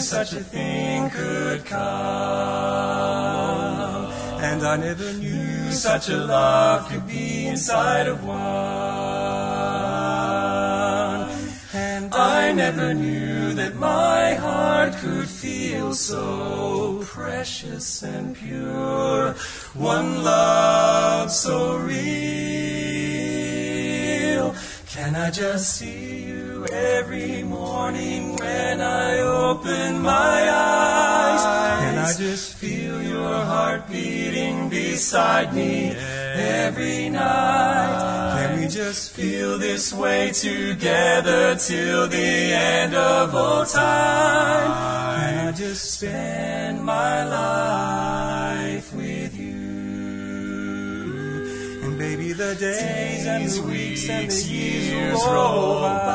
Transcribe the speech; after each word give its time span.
such 0.00 0.32
a 0.32 0.40
thing 0.40 1.10
could 1.10 1.64
come, 1.64 1.78
and 4.40 4.62
I 4.62 4.76
never 4.76 5.12
knew 5.14 5.72
such 5.72 6.08
a 6.08 6.16
love 6.16 6.88
could 6.88 7.06
be 7.06 7.46
inside 7.46 8.06
of 8.06 8.24
one. 8.24 8.38
And 11.74 12.14
I 12.14 12.52
never 12.52 12.94
knew 12.94 13.54
that 13.54 13.74
my 13.76 14.34
heart 14.34 14.94
could 14.94 15.28
feel 15.28 15.92
so 15.94 17.02
precious 17.04 18.02
and 18.02 18.36
pure. 18.36 19.34
One 19.74 20.22
love 20.22 21.30
so 21.30 21.76
real. 21.76 21.98
Can 24.86 25.16
I 25.16 25.30
just 25.30 25.76
see 25.76 26.24
you 26.24 26.47
every 26.66 27.42
morning 27.42 28.36
when 28.36 28.80
I 28.80 29.18
open 29.20 30.02
my 30.02 30.50
eyes? 30.50 31.42
Can 31.80 31.98
I 31.98 32.12
just 32.16 32.54
feel 32.54 33.02
your 33.02 33.34
heart 33.44 33.88
beating 33.88 34.68
beside 34.68 35.54
me 35.54 35.90
every 35.90 37.08
night? 37.08 38.38
Can 38.38 38.60
we 38.60 38.68
just 38.68 39.12
feel 39.12 39.58
this 39.58 39.92
way 39.92 40.30
together 40.30 41.56
till 41.56 42.08
the 42.08 42.16
end 42.16 42.94
of 42.94 43.34
all 43.34 43.64
time? 43.64 45.20
Can 45.20 45.48
I 45.48 45.52
just 45.52 45.92
spend 45.92 46.84
my 46.84 47.24
life 47.24 48.37
the 52.38 52.54
days 52.54 53.26
and 53.26 53.50
the 53.50 53.62
weeks 53.62 54.08
and 54.08 54.30
the 54.30 54.48
years 54.48 55.18
roll 55.26 55.80
by. 55.80 56.14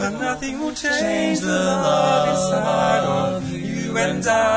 But 0.00 0.18
nothing 0.18 0.58
will 0.58 0.74
change 0.74 1.38
the 1.38 1.46
love 1.46 2.28
inside 2.30 3.04
of 3.04 3.48
you 3.52 3.96
and 3.96 4.26
I. 4.26 4.48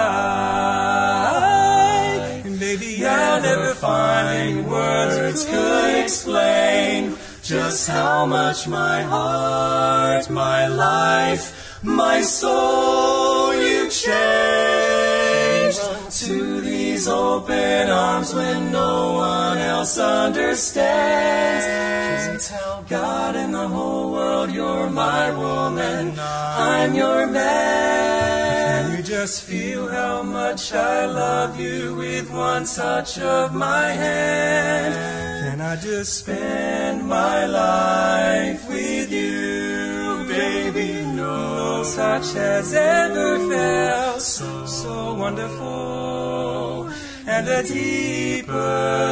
And 2.45 2.59
baby, 2.59 3.05
I'll 3.05 3.39
never 3.43 3.75
find 3.75 4.27
any 4.27 4.59
words 4.61 5.45
could 5.45 6.03
explain 6.03 7.15
just 7.43 7.87
how 7.87 8.25
much 8.25 8.67
my 8.67 9.03
heart, 9.03 10.31
my 10.31 10.67
life, 10.67 11.79
my 11.83 12.21
soul 12.21 13.53
you 13.53 13.87
changed 13.91 14.66
to 16.19 16.61
these 16.61 17.07
open 17.07 17.89
arms 17.89 18.33
when 18.33 18.71
no 18.71 19.13
one 19.13 19.59
else 19.59 19.99
understands. 19.99 21.67
Tell 22.47 22.83
God 22.89 23.35
and 23.35 23.53
the 23.53 23.67
whole 23.67 24.11
world 24.11 24.51
you're 24.51 24.89
my 24.89 25.29
woman, 25.29 26.17
I'm 26.17 26.95
your 26.95 27.27
man. 27.27 28.87
Can 28.87 28.97
you 28.97 29.03
just 29.03 29.43
feel 29.43 29.87
how 29.87 30.23
much 30.23 30.73
I 30.73 31.05
love 31.05 31.59
you 31.59 31.93
with 31.95 32.31
one 32.31 32.65
touch 32.65 33.19
of 33.19 33.53
my 33.53 33.89
hand? 33.89 34.95
Can 35.51 35.61
I 35.61 35.75
just 35.75 36.15
spend 36.19 37.07
my 37.07 37.45
life 37.45 38.67
with 38.67 39.11
you, 39.11 40.25
baby? 40.27 41.05
No 41.15 41.83
touch 41.95 42.33
has 42.33 42.73
ever 42.73 43.37
felt 43.49 44.21
so, 44.21 44.65
so 44.65 45.13
wonderful. 45.13 45.96
And 47.37 47.47
a 47.49 47.61
deeper 47.61 48.51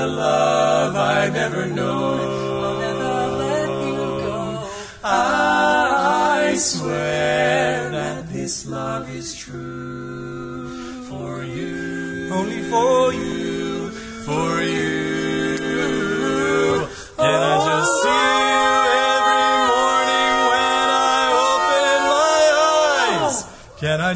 love 0.08 0.96
I've 0.96 1.36
ever 1.36 1.68
known. 1.68 2.19
I'll 2.66 2.80
never 2.80 3.28
let 3.38 3.69
you 3.88 3.97
go. 4.25 4.68
I 5.03 6.56
swear 6.58 7.91
that 7.91 8.28
this 8.30 8.66
love 8.66 9.13
is 9.16 9.36
true 9.36 11.03
for 11.03 11.44
you. 11.44 12.34
Only 12.34 12.63
for 12.63 13.13
you, 13.13 13.34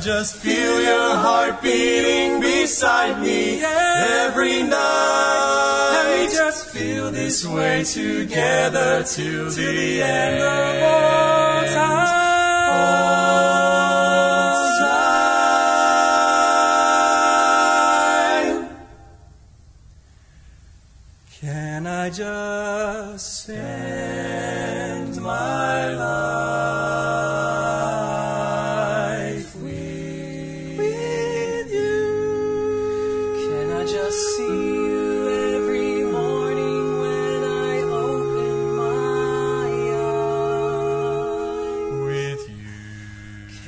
just 0.02 0.38
feel 0.38 0.82
your 0.82 1.16
heart 1.16 1.62
beating 1.62 2.40
beside 2.40 3.22
me 3.22 3.62
every 3.62 4.64
night? 4.64 5.92
Can 5.92 6.28
we 6.28 6.34
just 6.34 6.70
feel 6.70 7.12
this 7.12 7.46
way 7.46 7.84
together 7.84 9.04
till 9.04 9.50
the 9.50 10.02
end 10.02 10.42
of 10.42 10.80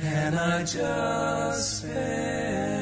Can 0.02 0.34
I 0.34 0.64
just 0.64 1.78
spend 1.78 2.81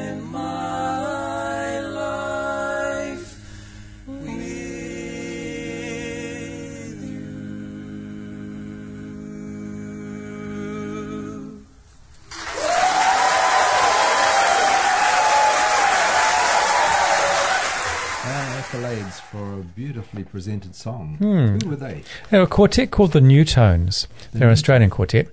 Accolades 18.91 19.21
for 19.21 19.55
a 19.55 19.63
beautifully 19.63 20.25
presented 20.25 20.75
song. 20.75 21.17
Hmm. 21.19 21.59
Who 21.59 21.71
were 21.71 21.77
they? 21.77 22.03
They're 22.31 22.43
a 22.43 22.47
quartet 22.47 22.91
called 22.91 23.13
the 23.13 23.21
New 23.21 23.45
Tones. 23.45 24.07
They're 24.33 24.49
an 24.49 24.53
Australian 24.53 24.91
quartet. 24.91 25.29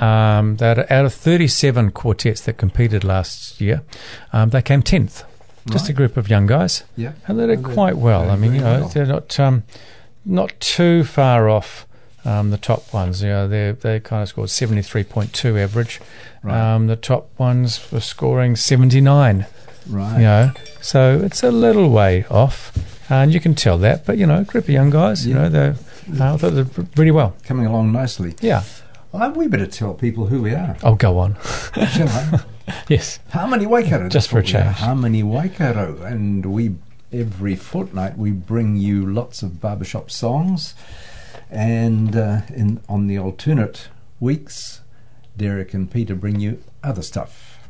Um, 0.00 0.56
they're 0.56 0.90
out 0.92 1.04
of 1.04 1.12
37 1.14 1.90
quartets 1.92 2.42
that 2.42 2.54
competed 2.56 3.04
last 3.04 3.60
year. 3.60 3.82
Um, 4.32 4.50
they 4.50 4.62
came 4.62 4.82
10th. 4.82 5.24
Just 5.70 5.88
a 5.88 5.92
group 5.92 6.16
of 6.16 6.28
young 6.28 6.46
guys. 6.46 6.82
Yeah. 6.96 7.12
And 7.28 7.38
they 7.38 7.46
did 7.46 7.58
And 7.58 7.64
quite 7.64 7.96
well. 7.96 8.28
I 8.30 8.34
they 8.34 8.42
mean, 8.42 8.54
you 8.56 8.60
know, 8.62 8.80
well. 8.80 8.88
they're 8.88 9.06
not 9.06 9.38
um, 9.38 9.62
not 10.24 10.58
too 10.58 11.04
far 11.04 11.48
off 11.48 11.86
um, 12.24 12.50
the 12.50 12.58
top 12.58 12.92
ones. 12.92 13.22
You 13.22 13.28
know, 13.28 13.46
they 13.48 13.70
they 13.70 14.00
kind 14.00 14.22
of 14.22 14.28
scored 14.28 14.48
73.2 14.48 15.62
average. 15.62 16.00
Right. 16.42 16.74
Um, 16.74 16.88
the 16.88 16.96
top 16.96 17.30
ones 17.38 17.92
were 17.92 18.00
scoring 18.00 18.56
79. 18.56 19.46
Right. 19.88 20.16
You 20.16 20.22
know, 20.22 20.50
so 20.80 21.20
it's 21.22 21.44
a 21.44 21.52
little 21.52 21.90
way 21.90 22.24
off, 22.28 22.72
and 23.20 23.32
you 23.34 23.40
can 23.40 23.54
tell 23.54 23.78
that. 23.78 24.06
But 24.06 24.18
you 24.18 24.26
know, 24.26 24.38
a 24.38 24.44
group 24.44 24.64
of 24.64 24.70
young 24.70 24.90
guys. 24.90 25.26
You 25.26 25.34
know, 25.34 25.48
they 25.48 25.68
uh, 25.68 25.74
I 26.20 26.36
thought 26.36 26.50
they 26.50 26.64
did 26.64 26.98
really 26.98 27.10
well. 27.10 27.34
Coming 27.44 27.66
along 27.66 27.92
nicely. 27.92 28.34
Yeah. 28.40 28.62
Well, 29.12 29.30
we 29.32 29.46
better 29.46 29.66
tell 29.66 29.92
people 29.94 30.26
who 30.26 30.40
we 30.42 30.52
are. 30.54 30.76
I'll 30.82 30.94
go 30.94 31.18
on. 31.18 31.36
Shall 31.90 32.08
I? 32.08 32.40
yes. 32.88 33.18
Harmony 33.30 33.66
Waikato. 33.66 34.08
Just 34.08 34.30
for 34.30 34.38
a 34.38 34.42
that's 34.42 34.54
what 34.54 34.60
we 34.60 34.60
are. 34.60 34.64
change. 34.72 34.76
Harmony 34.78 35.22
Waikato. 35.22 36.02
And 36.02 36.46
we, 36.46 36.76
every 37.12 37.54
fortnight, 37.54 38.16
we 38.16 38.30
bring 38.30 38.76
you 38.76 39.04
lots 39.04 39.42
of 39.42 39.60
barbershop 39.60 40.10
songs. 40.10 40.74
And 41.50 42.16
uh, 42.16 42.40
in 42.48 42.80
on 42.88 43.06
the 43.06 43.18
alternate 43.18 43.88
weeks, 44.18 44.80
Derek 45.36 45.74
and 45.74 45.90
Peter 45.90 46.14
bring 46.14 46.40
you 46.40 46.62
other 46.82 47.02
stuff, 47.02 47.68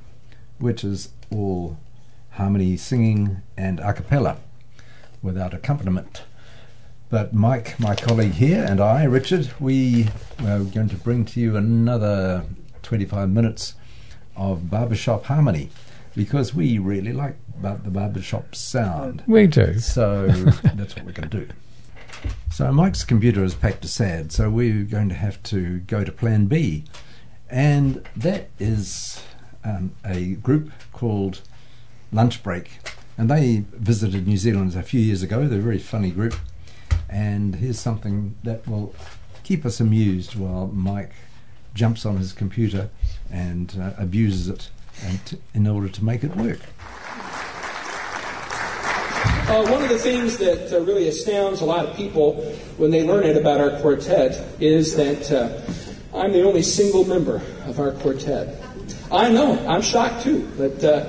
which 0.59 0.85
is 0.85 1.09
all 1.33 1.77
harmony 2.31 2.77
singing 2.77 3.43
and 3.57 3.81
a 3.81 3.93
cappella 3.93 4.37
without 5.23 5.55
accompaniment. 5.55 6.23
But 7.09 7.35
Mike, 7.35 7.79
my 7.79 7.95
colleague 7.95 8.33
here, 8.33 8.65
and 8.65 8.81
I, 8.81 9.05
Richard, 9.05 9.51
we 9.61 10.09
are 10.41 10.61
going 10.61 10.89
to 10.89 10.97
bring 10.97 11.25
to 11.27 11.41
you 11.41 11.57
another 11.57 12.45
25 12.83 13.29
minutes 13.29 13.75
of 14.37 14.71
barbershop 14.71 15.27
harmony 15.27 15.71
because 16.15 16.55
we 16.55 16.79
really 16.79 17.13
like 17.13 17.37
the 17.61 17.91
barbershop 17.91 18.55
sound. 18.55 19.23
We 19.27 19.47
do. 19.47 19.79
So 19.79 20.27
that's 20.75 20.97
what 20.97 21.05
we're 21.05 21.13
going 21.13 21.29
to 21.31 21.41
do. 21.47 21.49
So 22.51 22.71
Mike's 22.73 23.05
computer 23.05 23.43
is 23.45 23.55
packed 23.55 23.83
to 23.83 23.89
sad, 23.89 24.33
so 24.33 24.51
we're 24.51 24.85
going 24.85 25.09
to 25.09 25.15
have 25.15 25.43
to 25.45 25.81
go 25.81 26.05
to 26.05 26.13
Plan 26.13 26.47
B, 26.47 26.85
and 27.49 28.07
that 28.17 28.51
is 28.59 29.23
um, 29.65 29.93
a 30.05 30.35
group 30.35 30.71
called 30.93 31.41
Lunch 32.13 32.43
Break, 32.43 32.79
and 33.19 33.31
they 33.31 33.65
visited 33.73 34.27
New 34.27 34.37
Zealand 34.37 34.75
a 34.75 34.83
few 34.83 35.01
years 35.01 35.23
ago. 35.23 35.47
They're 35.47 35.59
a 35.59 35.63
very 35.63 35.79
funny 35.79 36.11
group, 36.11 36.35
and 37.09 37.57
here's 37.57 37.79
something 37.79 38.37
that 38.43 38.67
will 38.67 38.95
keep 39.45 39.65
us 39.65 39.81
amused 39.81 40.35
while 40.35 40.69
Mike 40.69 41.13
jumps 41.75 42.05
on 42.05 42.17
his 42.17 42.33
computer 42.33 42.91
and 43.31 43.75
uh, 43.81 43.93
abuses 43.99 44.49
it 44.49 44.71
and 45.05 45.25
t- 45.25 45.39
in 45.55 45.67
order 45.67 45.89
to 45.89 46.05
make 46.05 46.23
it 46.23 46.37
work. 46.37 46.61
Uh, 49.49 49.67
one 49.69 49.83
of 49.83 49.89
the 49.89 49.99
things 49.99 50.39
that 50.39 50.73
uh, 50.73 50.81
really 50.81 51.09
astounds 51.09 51.61
a 51.61 51.65
lot 51.65 51.85
of 51.85 51.97
people 51.97 52.35
when 52.77 52.91
they 52.91 53.03
learn 53.03 53.25
it 53.25 53.37
about 53.37 53.61
our 53.61 53.79
quartet 53.81 54.61
is 54.61 54.95
that 54.97 55.31
uh, 55.31 56.17
I'm 56.17 56.33
the 56.33 56.43
only 56.43 56.63
single 56.63 57.05
member 57.05 57.43
of 57.67 57.81
our 57.81 57.93
quartet. 57.93 58.62
I 59.13 59.29
know, 59.29 59.59
I'm 59.69 59.83
shocked 59.83 60.23
too, 60.23 60.51
but 60.57 60.83
uh, 60.83 61.01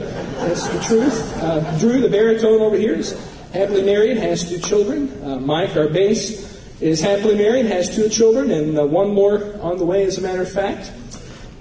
that's 0.45 0.67
the 0.67 0.79
truth. 0.81 1.37
Uh, 1.37 1.79
Drew, 1.79 2.01
the 2.01 2.09
baritone 2.09 2.59
over 2.59 2.75
here, 2.75 2.95
is 2.95 3.13
happily 3.53 3.81
married, 3.81 4.17
has 4.17 4.49
two 4.49 4.59
children. 4.59 5.23
Uh, 5.23 5.39
Mike, 5.39 5.77
our 5.77 5.87
bass, 5.87 6.81
is 6.81 6.99
happily 6.99 7.35
married, 7.35 7.65
has 7.67 7.95
two 7.95 8.09
children, 8.09 8.51
and 8.51 8.91
one 8.91 9.13
more 9.13 9.55
on 9.61 9.77
the 9.77 9.85
way, 9.85 10.03
as 10.03 10.17
a 10.17 10.21
matter 10.21 10.41
of 10.41 10.51
fact. 10.51 10.91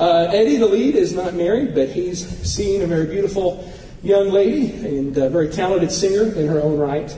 Eddie, 0.00 0.56
the 0.56 0.66
lead, 0.66 0.96
is 0.96 1.12
not 1.12 1.34
married, 1.34 1.76
but 1.76 1.88
he's 1.90 2.26
seeing 2.42 2.82
a 2.82 2.88
very 2.88 3.06
beautiful 3.06 3.72
young 4.02 4.30
lady 4.30 4.72
and 4.84 5.16
a 5.16 5.30
very 5.30 5.48
talented 5.48 5.92
singer 5.92 6.34
in 6.34 6.48
her 6.48 6.60
own 6.60 6.76
right. 6.76 7.16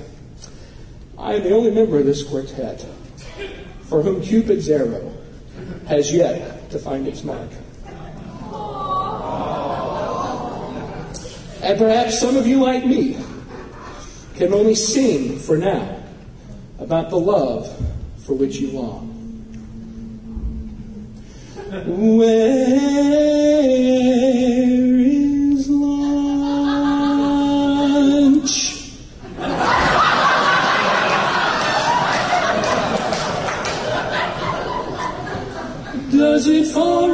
I 1.16 1.36
am 1.36 1.44
the 1.44 1.54
only 1.54 1.70
member 1.70 1.98
of 1.98 2.04
this 2.04 2.22
quartet 2.22 2.84
for 3.84 4.02
whom 4.02 4.20
Cupid's 4.20 4.68
arrow 4.68 5.16
has 5.86 6.12
yet 6.12 6.70
to 6.72 6.78
find 6.78 7.08
its 7.08 7.24
mark. 7.24 7.48
And 11.64 11.78
perhaps 11.78 12.18
some 12.20 12.36
of 12.36 12.46
you, 12.46 12.62
like 12.62 12.84
me, 12.84 13.16
can 14.36 14.52
only 14.52 14.74
sing 14.74 15.38
for 15.38 15.56
now 15.56 15.96
about 16.78 17.08
the 17.08 17.16
love 17.16 17.74
for 18.18 18.34
which 18.34 18.56
you 18.56 18.70
long. 18.72 19.08
Where 21.86 23.14
Does 36.10 36.46
it 36.46 36.66
fall 36.66 37.13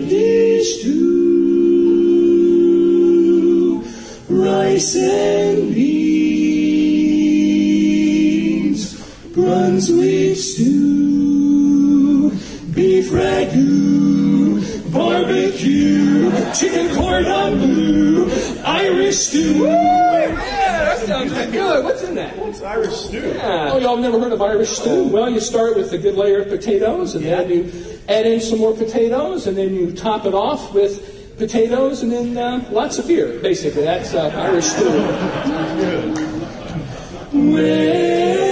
side 0.00 0.08
dish 0.08 0.82
too. 0.82 1.40
Rice 4.28 4.96
and 4.96 5.74
beans, 5.74 6.94
Brunswick 9.32 10.36
stew, 10.36 12.30
beef 12.72 13.10
ragu, 13.10 14.92
barbecue, 14.92 16.30
chicken 16.54 16.94
cordon 16.94 17.58
bleu, 17.58 18.30
Irish 18.64 19.16
stew. 19.16 19.64
Yeah, 19.64 20.84
that 20.84 20.98
sounds 21.06 21.32
good. 21.50 21.84
What's 21.84 22.02
in 22.02 22.14
that? 22.14 22.36
It's 22.38 22.62
Irish 22.62 22.94
stew. 22.94 23.36
Oh, 23.42 23.78
y'all 23.78 23.96
never 23.96 24.18
heard 24.20 24.32
of 24.32 24.40
Irish 24.40 24.70
stew? 24.70 24.90
Oh. 24.90 25.08
Well, 25.08 25.28
you 25.28 25.40
start 25.40 25.76
with 25.76 25.92
a 25.92 25.98
good 25.98 26.14
layer 26.14 26.42
of 26.42 26.48
potatoes, 26.48 27.14
and 27.16 27.24
then 27.24 27.50
you 27.50 27.70
add 28.10 28.26
in 28.26 28.40
some 28.40 28.58
more 28.58 28.74
potatoes, 28.74 29.46
and 29.46 29.56
then 29.56 29.72
you 29.72 29.92
top 29.92 30.26
it 30.26 30.34
off 30.34 30.74
with 30.74 31.36
potatoes, 31.38 32.02
and 32.02 32.10
then 32.10 32.36
uh, 32.36 32.68
lots 32.70 32.98
of 32.98 33.06
beer. 33.06 33.38
Basically, 33.38 33.82
that's 33.82 34.12
uh, 34.14 34.28
Irish 34.36 34.66
stew. 34.66 34.90
Where? 37.52 38.50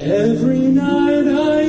Every 0.00 0.60
night 0.60 1.28
I 1.28 1.63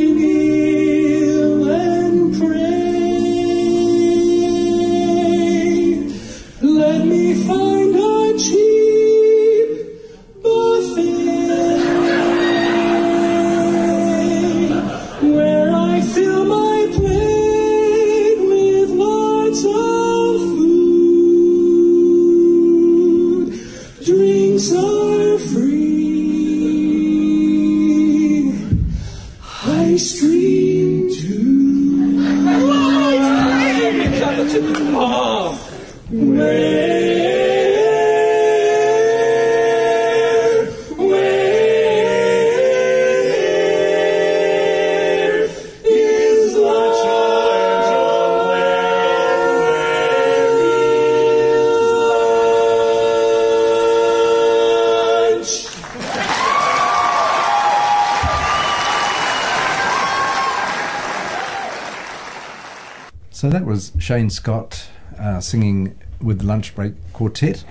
So 63.46 63.52
that 63.52 63.64
was 63.64 63.92
Shane 64.00 64.32
Scott 64.32 64.88
uh, 65.20 65.40
singing 65.40 65.96
with 66.20 66.40
the 66.40 66.46
Lunch 66.48 66.74
Break 66.74 66.94
Quartet. 67.14 67.64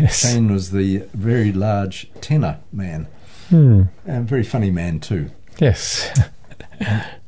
Yes. 0.00 0.18
Shane 0.18 0.50
was 0.52 0.72
the 0.72 1.04
very 1.14 1.52
large 1.52 2.10
tenor 2.20 2.58
man, 2.72 3.06
Hmm. 3.48 3.82
and 4.04 4.28
very 4.28 4.42
funny 4.42 4.72
man 4.72 4.98
too. 4.98 5.30
Yes. 5.60 6.10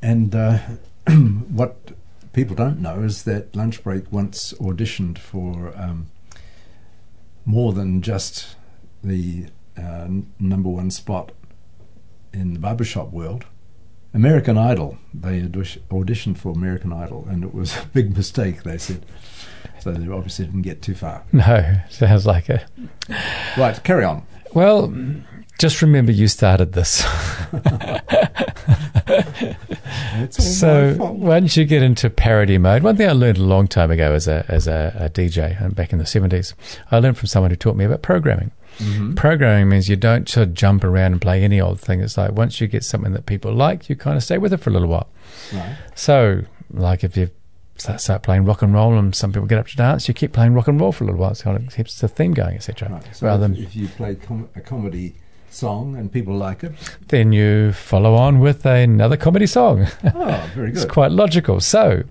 And 0.02 0.35
uh, 0.35 0.58
what 1.08 1.92
people 2.32 2.56
don't 2.56 2.80
know 2.80 3.00
is 3.04 3.23
that 3.23 3.54
Lunch 3.54 3.85
Break 3.85 4.11
once 4.11 4.52
auditioned 4.54 5.16
for 5.16 5.73
um, 5.76 6.08
more 7.44 7.73
than 7.73 8.02
just 8.02 8.56
the 9.04 9.47
uh, 9.80 10.08
number 10.40 10.68
one 10.68 10.90
spot 10.90 11.30
in 12.32 12.54
the 12.54 12.58
barbershop 12.58 13.12
world. 13.12 13.44
American 14.18 14.58
Idol. 14.58 14.98
They 15.14 15.42
auditioned 15.42 16.38
for 16.38 16.50
American 16.50 16.92
Idol, 16.92 17.25
and 17.28 17.44
it 17.44 17.54
was 17.54 17.76
a 17.82 17.87
big 17.87 18.16
mistake. 18.16 18.64
They 18.64 18.76
said, 18.76 19.06
so 19.78 19.92
they 19.92 20.12
obviously 20.12 20.46
didn't 20.46 20.62
get 20.62 20.82
too 20.82 20.94
far. 20.94 21.22
No, 21.32 21.80
sounds 21.88 22.26
like 22.26 22.50
it. 22.50 22.64
Right, 23.56 23.80
carry 23.84 24.04
on. 24.04 24.26
Well, 24.54 24.92
just 25.58 25.82
remember 25.82 26.10
you 26.10 26.26
started 26.26 26.72
this. 26.72 27.04
It's 30.20 30.62
all 30.62 30.75
my 30.75 30.96
So 30.96 31.12
once 31.12 31.56
you 31.56 31.64
get 31.64 31.82
into 31.82 32.10
parody 32.10 32.58
mode, 32.58 32.82
one 32.82 32.96
thing 32.96 33.08
I 33.08 33.12
learned 33.12 33.38
a 33.38 33.44
long 33.44 33.68
time 33.68 33.90
ago 33.90 34.12
as 34.12 34.26
a 34.26 34.44
as 34.48 34.66
a, 34.66 34.92
a 34.98 35.08
DJ 35.08 35.60
uh, 35.62 35.68
back 35.68 35.92
in 35.92 35.98
the 35.98 36.06
seventies, 36.06 36.54
I 36.90 36.98
learned 36.98 37.18
from 37.18 37.28
someone 37.28 37.50
who 37.50 37.56
taught 37.56 37.76
me 37.76 37.84
about 37.84 38.02
programming. 38.02 38.50
Mhm. 38.78 39.16
Programming 39.16 39.68
means 39.68 39.88
you 39.88 39.97
don't 39.97 40.28
sort 40.28 40.49
of 40.49 40.54
jump 40.54 40.85
around 40.85 41.12
and 41.12 41.20
play 41.20 41.42
any 41.42 41.61
old 41.61 41.80
thing. 41.80 42.00
It's 42.00 42.16
like 42.16 42.32
once 42.32 42.61
you 42.61 42.66
get 42.66 42.85
something 42.85 43.12
that 43.12 43.26
people 43.26 43.52
like, 43.52 43.88
you 43.88 43.97
kind 43.97 44.16
of 44.16 44.23
stay 44.23 44.38
with 44.38 44.52
it 44.52 44.58
for 44.58 44.70
a 44.70 44.73
little 44.73 44.88
while. 44.88 45.08
Right. 45.52 45.76
So, 45.94 46.42
like 46.73 47.02
if 47.04 47.16
you 47.16 47.30
start, 47.76 48.00
start 48.00 48.23
playing 48.23 48.44
rock 48.44 48.62
and 48.62 48.73
roll 48.73 48.97
and 48.99 49.14
some 49.14 49.32
people 49.32 49.47
get 49.49 49.58
up 49.58 49.66
to 49.68 49.76
dance, 49.76 50.08
you 50.08 50.14
keep 50.14 50.32
playing 50.32 50.54
rock 50.54 50.68
and 50.68 50.80
roll 50.80 50.92
for 50.92 51.04
a 51.04 51.06
little 51.08 51.20
while. 51.20 51.32
It 51.32 51.40
kind 51.40 51.56
of 51.56 51.75
keeps 51.75 52.00
the 52.00 52.08
theme 52.08 52.35
going, 52.35 52.54
etc. 52.56 52.88
Right. 52.88 53.16
So 53.16 53.26
Rather 53.26 53.47
if, 53.47 53.52
than 53.52 53.62
if 53.64 53.76
you 53.76 53.88
play 53.88 54.14
com- 54.14 54.49
a 54.54 54.61
comedy 54.61 55.14
song 55.50 55.97
and 55.97 56.12
people 56.12 56.37
like 56.37 56.62
it, 56.62 56.73
then 57.08 57.32
you 57.32 57.73
follow 57.73 58.14
on 58.14 58.38
with 58.38 58.66
another 58.66 59.16
comedy 59.16 59.47
song. 59.47 59.87
oh, 60.14 60.50
very 60.54 60.73
good. 60.73 60.82
It's 60.82 60.85
quite 60.85 61.11
logical. 61.11 61.61
So 61.61 62.02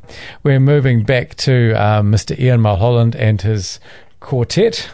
we're 0.43 0.59
moving 0.59 1.03
back 1.03 1.35
to 1.35 1.73
um, 1.73 2.11
Mr. 2.11 2.37
Ian 2.37 2.61
Mulholland 2.61 3.15
and 3.15 3.41
his 3.41 3.79
quartet. 4.19 4.89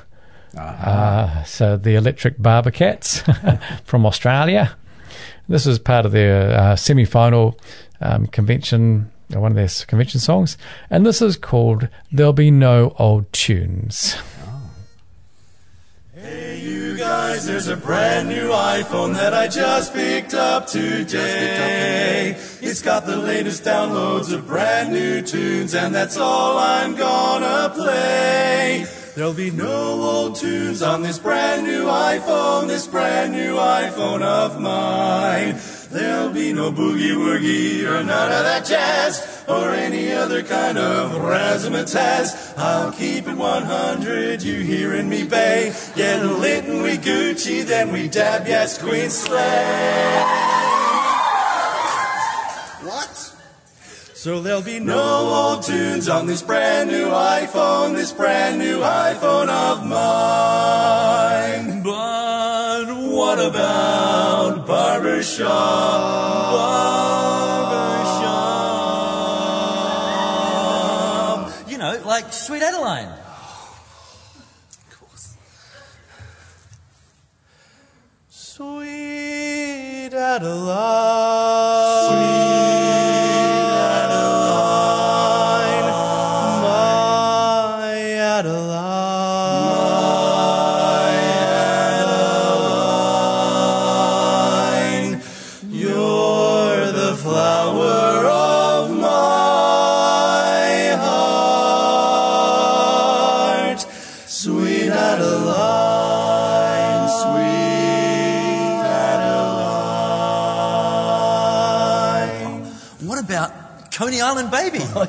Aha. 0.57 1.39
Uh, 1.41 1.43
so 1.43 1.77
the 1.77 1.95
Electric 1.95 2.41
Barber 2.41 2.71
Cats 2.71 3.23
from 3.85 4.05
Australia. 4.05 4.75
This 5.49 5.67
is 5.67 5.79
part 5.79 6.05
of 6.05 6.11
their 6.11 6.51
uh, 6.51 6.75
semi-final 6.75 7.59
um, 8.01 8.27
convention, 8.27 9.11
uh, 9.35 9.39
one 9.39 9.51
of 9.51 9.55
their 9.55 9.67
convention 9.87 10.19
songs, 10.19 10.57
and 10.89 11.05
this 11.05 11.21
is 11.21 11.35
called 11.37 11.89
"There'll 12.11 12.33
Be 12.33 12.51
No 12.51 12.95
Old 12.97 13.31
Tunes." 13.33 14.15
Hey, 16.15 16.61
you 16.61 16.97
guys, 16.97 17.45
there's 17.45 17.67
a 17.67 17.75
brand 17.75 18.29
new 18.29 18.49
iPhone 18.49 19.13
that 19.15 19.33
I 19.33 19.49
just 19.49 19.93
picked 19.93 20.33
up 20.33 20.67
today. 20.67 22.37
It's 22.61 22.81
got 22.81 23.05
the 23.05 23.17
latest 23.17 23.65
downloads 23.65 24.31
of 24.31 24.47
brand 24.47 24.93
new 24.93 25.21
tunes, 25.21 25.75
and 25.75 25.93
that's 25.93 26.15
all 26.15 26.57
I'm 26.57 26.95
gonna 26.95 27.73
play. 27.75 28.85
There'll 29.15 29.31
be 29.31 29.51
no 29.51 30.01
old 30.01 30.37
tunes 30.37 30.81
on 30.81 31.03
this 31.03 31.19
brand 31.19 31.67
new 31.67 31.85
iPhone, 31.85 32.67
this 32.67 32.87
brand 32.87 33.31
new 33.31 33.57
iPhone 33.57 34.23
of 34.23 34.59
mine. 34.59 35.59
There'll 35.91 36.33
be 36.33 36.51
no 36.51 36.71
boogie 36.71 37.15
woogie 37.15 37.83
or 37.83 38.03
none 38.03 38.31
of 38.31 38.43
that 38.43 38.65
jazz 38.65 39.43
or 39.47 39.69
any 39.69 40.11
other 40.11 40.41
kind 40.41 40.79
of 40.79 41.11
razzmatazz. 41.11 42.57
I'll 42.57 42.91
keep 42.91 43.27
it 43.27 43.35
100, 43.35 44.41
you 44.41 44.61
hearing 44.61 45.07
me 45.07 45.27
bay? 45.27 45.75
Get 45.95 46.25
lit 46.25 46.65
and 46.65 46.81
we 46.81 46.97
Gucci, 46.97 47.63
then 47.63 47.91
we 47.91 48.07
dab, 48.07 48.47
yes, 48.47 48.81
Queen 48.81 49.11
Slay. 49.11 49.37
What? 52.81 53.35
So 54.23 54.39
there'll 54.39 54.61
be 54.61 54.79
no 54.79 55.03
old 55.03 55.63
tunes 55.63 56.07
on 56.07 56.27
this 56.27 56.41
brand 56.41 56.89
new 56.89 57.07
iPhone, 57.07 57.93
this 57.93 58.13
brand 58.13 58.57
new 58.57 58.79
iPhone 58.79 59.49
of 59.49 59.85
mine. 59.85 61.83
But 61.83 62.85
what 63.11 63.37
about 63.37 64.65
barbershop? 64.65 65.49
Barbershop. 71.33 71.69
You 71.69 71.77
know, 71.77 71.99
like 72.05 72.31
Sweet 72.31 72.63
Adeline. 72.63 73.09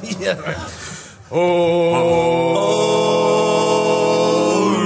Baby? 0.04 0.54
Oh, 1.30 1.94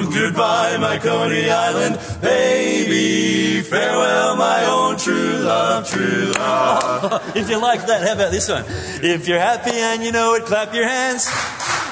Oh, 0.00 0.10
goodbye, 0.14 0.76
my 0.78 0.98
Coney 0.98 1.50
Island 1.50 1.98
baby. 2.22 3.60
Farewell, 3.62 4.37
my 4.37 4.64
own 4.66 4.96
true 4.96 5.38
love, 5.40 5.88
true 5.90 6.32
love. 6.38 7.37
if 7.37 7.50
you 7.50 7.60
like 7.60 7.87
that, 7.87 8.06
how 8.06 8.14
about 8.14 8.30
this 8.30 8.48
one? 8.48 8.64
If 9.02 9.26
you're 9.28 9.40
happy 9.40 9.72
and 9.72 10.02
you 10.02 10.12
know 10.12 10.34
it, 10.34 10.44
clap 10.44 10.72
your 10.72 10.87
hands. 10.88 11.26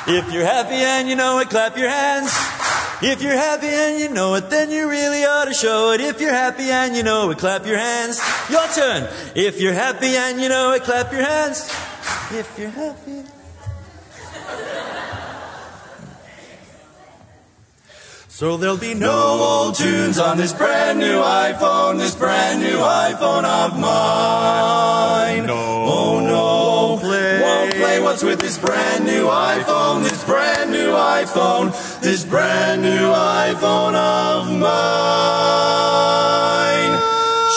If 0.07 0.33
you're 0.33 0.45
happy 0.47 0.77
and 0.77 1.09
you 1.09 1.17
know 1.17 1.41
it, 1.41 1.51
clap 1.51 1.77
your 1.77 1.89
hands. 1.91 2.31
If 3.03 3.21
you're 3.21 3.37
happy 3.37 3.67
and 3.69 3.99
you 4.01 4.09
know 4.09 4.37
it, 4.37 4.49
then 4.49 4.71
you 4.71 4.89
really 4.89 5.25
ought 5.25 5.45
to 5.47 5.53
show 5.55 5.91
it. 5.93 6.01
If 6.01 6.21
you're 6.21 6.33
happy 6.33 6.71
and 6.71 6.97
you 6.97 7.03
know 7.03 7.29
it, 7.31 7.39
clap 7.39 7.67
your 7.67 7.77
hands. 7.77 8.21
Your 8.49 8.67
turn. 8.69 9.09
If 9.35 9.61
you're 9.61 9.75
happy 9.75 10.17
and 10.17 10.41
you 10.41 10.49
know 10.49 10.73
it, 10.73 10.83
clap 10.85 11.13
your 11.13 11.23
hands. 11.23 11.69
If 12.33 12.59
you're 12.59 12.71
happy. 12.71 13.23
So 18.27 18.57
there'll 18.57 18.77
be 18.77 18.95
no 18.95 19.13
old 19.13 19.77
tunes 19.77 20.19
on 20.19 20.37
this 20.37 20.53
brand 20.53 20.99
new 20.99 21.21
iPhone, 21.23 21.99
this 21.99 22.17
brand 22.17 22.61
new 22.61 22.79
iPhone 22.79 23.45
of 23.45 23.79
mine. 23.79 25.47
No. 25.47 25.55
Oh 25.55 26.21
no, 26.21 26.99
play. 27.01 27.41
won't 27.41 27.75
play 27.75 28.01
what's 28.01 28.25
with 28.25 28.41
this 28.41 28.59
brand 28.59 29.07
new 29.07 29.27
iPhone, 29.29 30.03
this 30.03 30.25
brand 30.25 30.73
new 30.73 30.91
iPhone, 30.91 31.73
this 32.01 32.25
brand 32.25 32.83
new 32.83 33.13
iPhone 33.13 33.95
of 33.95 34.51
mine. 34.51 34.67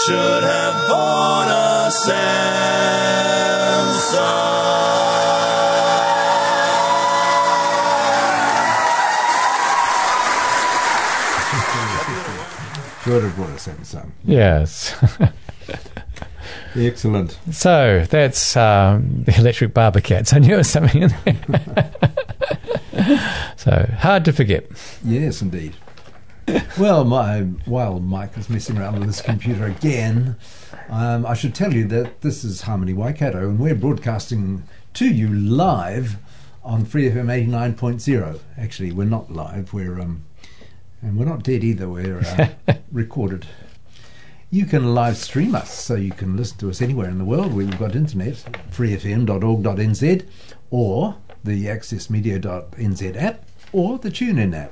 Should 0.05 0.43
have 0.43 0.87
bought 0.87 1.49
a 1.49 1.89
Samsung. 4.07 4.38
Should 13.09 13.23
have 13.23 13.35
brought 13.35 13.49
a 13.49 13.53
Samsung. 13.53 14.11
Yes. 14.23 14.95
Excellent. 16.75 17.39
so 17.51 18.05
that's 18.07 18.55
um, 18.55 19.23
the 19.23 19.35
Electric 19.35 19.73
Barber 19.73 19.99
Cats. 19.99 20.31
I 20.35 20.37
knew 20.37 20.49
there 20.49 20.57
was 20.57 20.69
something 20.69 21.01
in 21.01 21.15
there. 21.25 21.91
so 23.57 23.89
hard 23.97 24.25
to 24.25 24.31
forget. 24.31 24.67
Yes, 25.03 25.41
indeed. 25.41 25.73
well, 26.77 27.03
my 27.03 27.39
while 27.65 27.99
Mike 27.99 28.37
is 28.37 28.47
messing 28.47 28.77
around 28.77 28.99
with 28.99 29.07
his 29.07 29.23
computer 29.23 29.65
again, 29.65 30.35
um, 30.89 31.25
I 31.25 31.33
should 31.33 31.55
tell 31.55 31.73
you 31.73 31.85
that 31.87 32.21
this 32.21 32.43
is 32.43 32.61
Harmony 32.61 32.93
Waikato, 32.93 33.49
and 33.49 33.57
we're 33.57 33.73
broadcasting 33.73 34.61
to 34.93 35.11
you 35.11 35.33
live 35.33 36.17
on 36.63 36.85
Free 36.85 37.09
FM 37.09 37.33
eighty 37.33 37.47
nine 37.47 37.73
point 37.73 38.03
zero. 38.03 38.39
Actually, 38.55 38.91
we're 38.91 39.05
not 39.05 39.31
live. 39.31 39.73
We're 39.73 39.99
um, 39.99 40.25
and 41.01 41.17
we're 41.17 41.25
not 41.25 41.43
dead 41.43 41.63
either. 41.63 41.89
We're 41.89 42.19
uh, 42.19 42.75
recorded. 42.91 43.45
You 44.51 44.65
can 44.65 44.95
live 44.95 45.17
stream 45.17 45.53
us, 45.53 45.71
so 45.71 45.95
you 45.95 46.11
can 46.11 46.35
listen 46.35 46.57
to 46.59 46.69
us 46.69 46.81
anywhere 46.81 47.09
in 47.09 47.19
the 47.19 47.25
world. 47.25 47.53
Where 47.53 47.65
we've 47.65 47.79
got 47.79 47.95
internet, 47.95 48.35
freefm.org.nz, 48.71 50.25
or 50.71 51.17
the 51.43 51.65
accessmedia.nz 51.65 53.21
app, 53.21 53.45
or 53.71 53.99
the 53.99 54.09
TuneIn 54.09 54.55
app, 54.55 54.71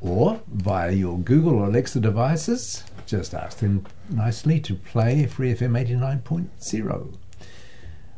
or 0.00 0.40
via 0.46 0.92
your 0.92 1.18
Google 1.18 1.56
or 1.56 1.66
Alexa 1.66 2.00
devices. 2.00 2.84
Just 3.06 3.34
ask 3.34 3.58
them 3.58 3.86
nicely 4.08 4.60
to 4.60 4.74
play 4.74 5.26
Free 5.26 5.54
FM 5.54 6.22
89.0. 6.22 7.16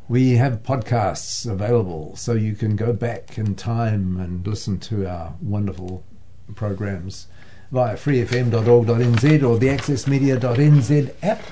We 0.09 0.33
have 0.33 0.63
podcasts 0.63 1.51
available 1.51 2.17
so 2.17 2.33
you 2.33 2.55
can 2.55 2.77
go 2.77 2.95
back 2.95 3.37
in 3.37 3.55
time 3.55 4.19
and 4.19 4.47
listen 4.47 4.79
to 4.81 5.07
our 5.07 5.35
wonderful 5.43 6.05
programs 6.55 7.27
via 7.71 7.95
freefm.org.nz 7.97 9.43
or 9.43 9.59
the 9.59 9.69
accessmedia.nz 9.69 11.15
app 11.23 11.43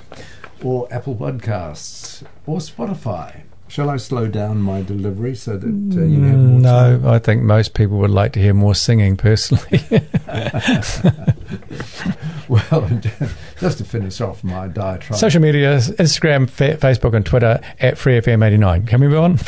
or 0.62 0.88
Apple 0.90 1.14
Podcasts 1.14 2.22
or 2.46 2.58
Spotify. 2.58 3.42
Shall 3.68 3.90
I 3.90 3.96
slow 3.96 4.28
down 4.28 4.62
my 4.62 4.82
delivery 4.82 5.34
so 5.34 5.56
that 5.56 5.66
uh, 5.66 6.04
you 6.04 6.22
have 6.22 6.38
more 6.38 6.62
time? 6.62 7.02
No, 7.02 7.10
I 7.10 7.18
think 7.18 7.42
most 7.42 7.74
people 7.74 7.98
would 7.98 8.10
like 8.10 8.32
to 8.34 8.40
hear 8.40 8.54
more 8.54 8.76
singing 8.76 9.16
personally. 9.16 9.80
Well, 12.48 12.88
just 13.60 13.78
to 13.78 13.84
finish 13.84 14.20
off 14.20 14.44
my 14.44 14.68
diatribe. 14.68 15.18
Social 15.18 15.42
media 15.42 15.76
Instagram, 15.78 16.48
fa- 16.48 16.76
Facebook, 16.76 17.14
and 17.14 17.26
Twitter 17.26 17.60
at 17.80 17.94
FreeFM89. 17.94 18.86
Can 18.86 19.00
we 19.00 19.08
move 19.08 19.18
on? 19.18 19.38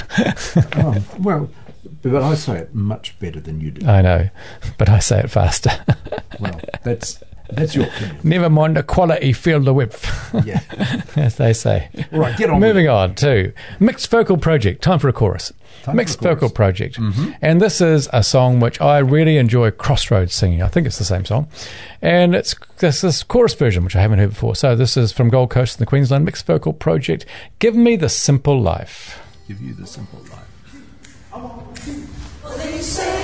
oh, 0.76 1.04
well, 1.20 1.48
but 2.08 2.22
I 2.22 2.34
say 2.34 2.58
it 2.58 2.74
much 2.74 3.18
better 3.18 3.40
than 3.40 3.60
you 3.60 3.70
do. 3.70 3.86
I 3.86 4.02
know, 4.02 4.28
but 4.78 4.88
I 4.88 4.98
say 4.98 5.20
it 5.20 5.30
faster. 5.30 5.70
well, 6.40 6.60
that's 6.82 7.22
that's 7.50 7.74
your 7.74 7.86
opinion. 7.86 8.18
Never 8.24 8.50
mind 8.50 8.76
the 8.76 8.82
quality, 8.82 9.32
feel 9.32 9.60
the 9.60 9.72
width, 9.72 10.04
Yeah. 10.44 10.60
as 11.16 11.36
they 11.36 11.52
say. 11.54 11.88
All 12.12 12.20
right, 12.20 12.36
get 12.36 12.50
on. 12.50 12.60
Moving 12.60 12.88
on 12.88 13.14
to 13.16 13.52
Mixed 13.80 14.10
Vocal 14.10 14.36
Project. 14.36 14.82
Time 14.82 14.98
for 14.98 15.08
a 15.08 15.12
chorus. 15.14 15.50
Time 15.82 15.96
Mixed 15.96 16.16
a 16.16 16.18
chorus. 16.18 16.34
Mm-hmm. 16.34 16.40
Vocal 16.40 16.54
Project. 16.54 16.98
And 17.40 17.60
this 17.60 17.80
is 17.80 18.06
a 18.12 18.22
song 18.22 18.60
which 18.60 18.78
I 18.82 18.98
really 18.98 19.38
enjoy 19.38 19.70
Crossroads 19.70 20.34
singing. 20.34 20.62
I 20.62 20.68
think 20.68 20.86
it's 20.86 20.98
the 20.98 21.04
same 21.04 21.24
song. 21.24 21.48
And 22.02 22.34
it's 22.34 22.54
this, 22.80 23.00
this 23.00 23.22
chorus 23.22 23.54
version, 23.54 23.82
which 23.82 23.96
I 23.96 24.02
haven't 24.02 24.18
heard 24.18 24.30
before. 24.30 24.54
So 24.54 24.76
this 24.76 24.98
is 24.98 25.10
from 25.12 25.30
Gold 25.30 25.48
Coast 25.48 25.76
and 25.78 25.86
the 25.86 25.88
Queensland 25.88 26.26
Mixed 26.26 26.44
Vocal 26.44 26.74
Project. 26.74 27.24
Give 27.60 27.74
me 27.74 27.96
the 27.96 28.10
simple 28.10 28.60
life. 28.60 29.22
Give 29.48 29.62
you 29.62 29.72
the 29.72 29.86
simple 29.86 30.18
life. 30.30 30.47
They 32.78 32.84
say 32.84 33.17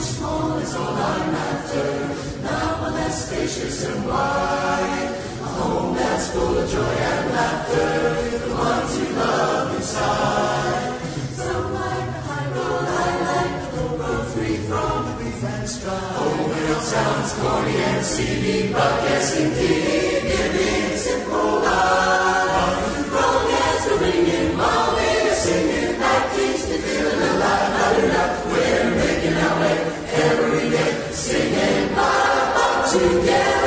small 0.00 0.58
is 0.58 0.74
all 0.74 0.94
I'm 0.94 1.34
after. 1.34 2.42
Not 2.42 2.80
one 2.82 2.94
that's 2.94 3.24
spacious 3.26 3.84
and 3.84 4.06
wide. 4.06 5.14
A 5.42 5.46
home 5.58 5.96
that's 5.96 6.30
full 6.32 6.58
of 6.58 6.70
joy 6.70 6.94
and 7.10 7.32
laughter. 7.32 8.38
The 8.38 8.54
ones 8.54 8.98
you 8.98 9.08
love 9.16 9.76
inside. 9.76 11.00
Some 11.32 11.74
like 11.74 12.06
the 12.14 12.20
high 12.28 12.50
road, 12.56 12.86
I 12.86 13.10
like 13.30 13.72
the 13.72 13.82
road. 13.98 14.26
Free 14.28 14.56
from 14.68 15.06
the 15.06 15.12
grief 15.18 15.44
and 15.44 15.68
strife. 15.68 16.16
Oh, 16.16 16.52
it 16.52 16.80
sounds 16.82 17.32
corny 17.40 17.76
and 17.76 18.04
seedy, 18.04 18.72
but 18.72 19.02
yes 19.04 19.36
indeed. 19.40 20.27
Together. 32.98 33.57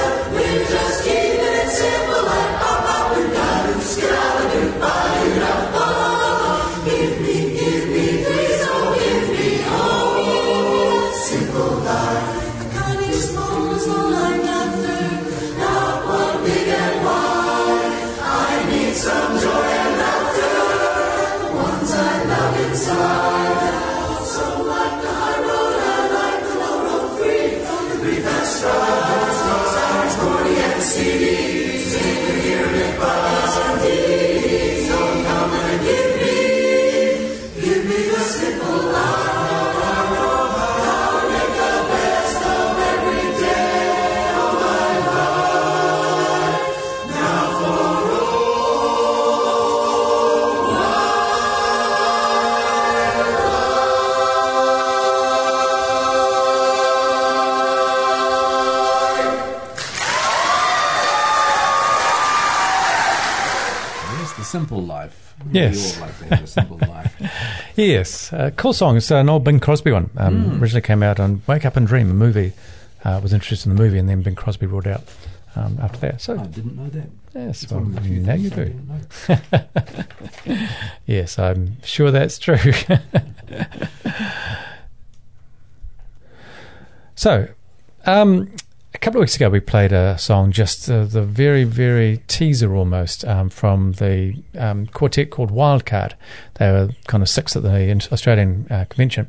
Yes. 65.52 66.00
all 66.00 66.08
like 66.08 66.18
to 66.30 66.44
a 66.44 66.48
simple 66.48 66.78
life. 66.78 67.16
Yes, 67.76 68.34
uh, 68.34 68.52
cool 68.58 68.74
song. 68.74 68.98
It's 68.98 69.10
an 69.12 69.30
old 69.30 69.44
Bing 69.46 69.60
Crosby 69.60 69.92
one. 69.92 70.10
Um, 70.18 70.62
Originally 70.62 70.82
came 70.82 71.02
out 71.02 71.20
on 71.20 71.42
Wake 71.48 71.66
Up 71.66 71.78
and 71.78 71.88
Dream, 71.88 72.12
a 72.12 72.14
movie. 72.14 72.52
Uh, 73.04 73.20
was 73.24 73.34
interested 73.34 73.70
in 73.70 73.76
the 73.76 73.82
movie, 73.82 73.98
and 73.98 74.10
then 74.10 74.22
Bing 74.22 74.36
Crosby 74.36 74.66
brought 74.68 74.86
out 74.88 75.02
um, 75.56 75.80
after 75.82 75.98
that. 76.00 76.22
So 76.22 76.38
I 76.38 76.46
didn't 76.48 76.76
know 76.76 76.90
that. 76.90 77.10
yes, 77.34 77.72
well, 77.72 77.80
one 77.82 77.98
of 77.98 78.04
the 78.04 78.10
now 78.20 78.34
you 78.34 78.50
do. 78.50 78.76
Yes, 81.06 81.40
I'm 81.40 81.82
sure 81.84 82.12
that's 82.12 82.38
true. 82.38 82.58
so, 87.16 87.48
um, 88.06 88.52
a 88.94 88.98
couple 88.98 89.20
of 89.20 89.24
weeks 89.24 89.36
ago, 89.36 89.50
we 89.50 89.60
played 89.60 89.92
a 89.94 90.18
song, 90.18 90.52
just 90.52 90.90
uh, 90.90 91.06
the 91.06 91.22
very, 91.24 91.64
very 91.64 92.18
teaser 92.28 92.76
almost, 92.76 93.24
um, 93.26 93.50
from 93.50 93.94
the 93.94 94.36
um, 94.58 94.88
quartet 94.88 95.30
called 95.32 95.52
Wildcard. 95.52 96.14
They 96.56 96.72
were 96.72 96.90
kind 97.08 97.24
of 97.24 97.30
six 97.30 97.56
at 97.56 97.64
the 97.64 97.92
Australian 98.12 98.68
uh, 98.70 98.86
convention. 98.90 99.28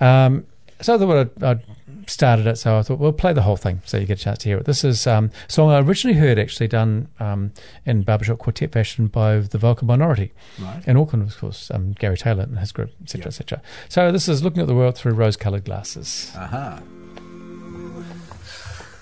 Um, 0.00 0.46
so 0.80 0.94
I 0.94 0.98
thought 0.98 1.16
I'd, 1.16 1.42
I'd 1.42 1.62
started 2.08 2.46
it, 2.46 2.56
so 2.56 2.78
I 2.78 2.82
thought 2.82 2.98
we'll 2.98 3.12
play 3.12 3.32
the 3.32 3.42
whole 3.42 3.56
thing 3.56 3.82
so 3.84 3.98
you 3.98 4.06
get 4.06 4.18
a 4.20 4.22
chance 4.22 4.38
to 4.38 4.48
hear 4.48 4.58
it. 4.58 4.64
This 4.66 4.84
is 4.84 5.06
um, 5.06 5.30
a 5.48 5.52
song 5.52 5.70
I 5.70 5.80
originally 5.80 6.18
heard 6.18 6.38
actually 6.38 6.68
done 6.68 7.08
um, 7.18 7.52
in 7.84 8.02
barbershop 8.02 8.38
quartet 8.38 8.72
fashion 8.72 9.08
by 9.08 9.38
the 9.38 9.58
Vocal 9.58 9.86
Minority 9.86 10.32
Right. 10.58 10.86
in 10.86 10.96
Auckland, 10.96 11.26
of 11.28 11.36
course, 11.38 11.70
um, 11.72 11.92
Gary 11.92 12.16
Taylor 12.16 12.44
and 12.44 12.58
his 12.58 12.72
group, 12.72 12.90
etc., 13.02 13.22
Yeah. 13.24 13.28
etc. 13.28 13.62
So 13.88 14.12
this 14.12 14.28
is 14.28 14.42
looking 14.42 14.60
at 14.60 14.68
the 14.68 14.74
world 14.74 14.96
through 14.96 15.12
rose-coloured 15.14 15.64
glasses. 15.64 16.32
Aha. 16.36 16.80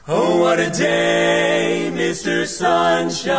Oh, 0.09 0.39
what 0.41 0.61
a 0.61 0.71
day, 0.71 1.91
Mr. 1.93 2.47
Sunshine. 2.47 3.35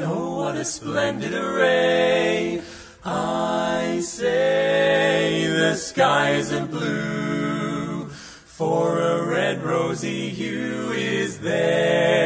Oh, 0.00 0.38
what 0.38 0.56
a 0.56 0.64
splendid 0.64 1.32
array. 1.32 2.60
I 3.04 4.00
say 4.00 5.46
the 5.46 5.76
sky 5.76 6.30
isn't 6.30 6.72
blue, 6.72 8.06
for 8.08 8.98
a 8.98 9.24
red 9.24 9.62
rosy 9.62 10.30
hue 10.30 10.90
is 10.90 11.38
there 11.38 12.21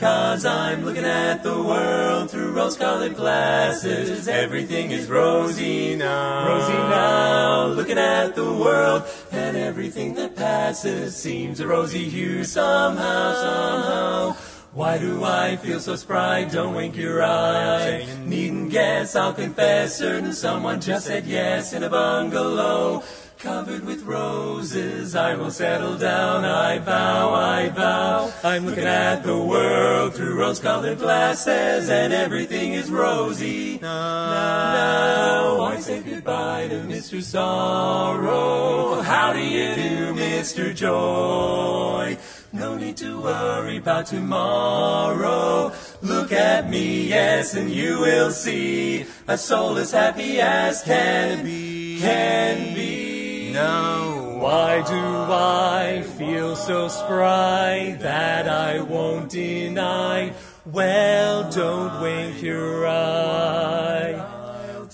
because 0.00 0.46
I'm 0.46 0.82
looking 0.82 1.04
at 1.04 1.42
the 1.42 1.62
world 1.62 2.30
through 2.30 2.52
rose-colored 2.52 3.16
glasses. 3.16 4.28
Everything 4.28 4.92
is 4.92 5.10
rosy 5.10 5.94
now. 5.94 6.48
Rosy 6.48 6.72
now, 6.72 7.66
looking 7.66 7.98
at 7.98 8.34
the 8.34 8.50
world, 8.50 9.02
and 9.30 9.58
everything 9.58 10.14
that 10.14 10.36
passes 10.36 11.14
seems 11.14 11.60
a 11.60 11.66
rosy 11.66 12.08
hue 12.08 12.44
somehow, 12.44 13.34
somehow. 13.34 14.32
Why 14.72 14.96
do 14.96 15.22
I 15.22 15.56
feel 15.56 15.80
so 15.80 15.96
spry? 15.96 16.44
Don't 16.44 16.74
wink 16.74 16.96
your 16.96 17.22
eye. 17.22 18.06
Needn't 18.24 18.70
guess, 18.70 19.14
I'll 19.14 19.34
confess. 19.34 19.98
Certain 19.98 20.32
someone 20.32 20.80
just 20.80 21.08
said 21.08 21.26
yes 21.26 21.74
in 21.74 21.82
a 21.82 21.90
bungalow. 21.90 23.02
Covered 23.42 23.86
with 23.86 24.02
roses, 24.02 25.16
I 25.16 25.34
will 25.34 25.50
settle 25.50 25.96
down. 25.96 26.44
I 26.44 26.78
vow, 26.78 27.32
I 27.32 27.70
vow. 27.70 28.30
I'm 28.44 28.66
looking 28.66 28.84
at 28.84 29.22
the 29.22 29.38
world 29.38 30.14
through 30.14 30.38
rose 30.38 30.58
colored 30.58 30.98
glasses, 30.98 31.88
and 31.88 32.12
everything 32.12 32.74
is 32.74 32.90
rosy. 32.90 33.78
Now, 33.80 35.62
I 35.62 35.80
say 35.80 36.02
goodbye 36.02 36.68
to 36.68 36.80
Mr. 36.82 37.22
Sorrow. 37.22 39.00
How 39.00 39.32
do 39.32 39.40
you 39.40 39.74
do, 39.74 40.12
Mr. 40.12 40.74
Joy? 40.74 42.18
No 42.52 42.76
need 42.76 42.98
to 42.98 43.22
worry 43.22 43.78
about 43.78 44.04
tomorrow. 44.04 45.72
Look 46.02 46.30
at 46.32 46.68
me, 46.68 47.08
yes, 47.08 47.54
and 47.54 47.70
you 47.70 48.00
will 48.00 48.32
see 48.32 49.06
a 49.26 49.38
soul 49.38 49.78
as 49.78 49.92
happy 49.92 50.42
as 50.42 50.82
can 50.82 51.42
be. 51.42 51.98
Can 52.00 52.74
be. 52.74 53.09
No. 53.52 54.36
Why 54.40 54.82
do 54.82 54.94
I 54.94 56.02
feel 56.16 56.56
so 56.56 56.88
spry 56.88 57.96
that 58.00 58.48
I 58.48 58.80
won't 58.80 59.30
deny? 59.30 60.32
Well, 60.64 61.50
don't 61.50 62.00
wink 62.00 62.42
your 62.42 62.86
eye. 62.86 64.14